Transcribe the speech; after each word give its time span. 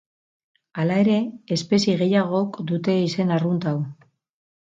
Hala 0.83 0.95
ere, 1.01 1.17
espezie 1.55 1.97
gehiagok 1.99 2.57
dute 2.73 2.97
izen 3.09 3.35
arrunt 3.37 3.69
hau. 3.73 3.75